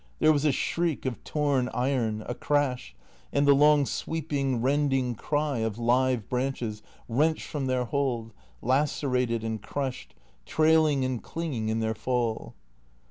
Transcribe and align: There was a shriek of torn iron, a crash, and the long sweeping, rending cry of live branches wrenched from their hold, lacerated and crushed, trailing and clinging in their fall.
There 0.17 0.33
was 0.33 0.45
a 0.45 0.51
shriek 0.51 1.05
of 1.05 1.23
torn 1.23 1.69
iron, 1.75 2.23
a 2.27 2.33
crash, 2.33 2.95
and 3.31 3.45
the 3.47 3.53
long 3.53 3.85
sweeping, 3.85 4.59
rending 4.59 5.13
cry 5.13 5.59
of 5.59 5.77
live 5.77 6.27
branches 6.27 6.81
wrenched 7.07 7.45
from 7.47 7.67
their 7.67 7.85
hold, 7.85 8.33
lacerated 8.63 9.43
and 9.43 9.61
crushed, 9.61 10.15
trailing 10.43 11.05
and 11.05 11.21
clinging 11.21 11.69
in 11.69 11.81
their 11.81 11.93
fall. 11.93 12.55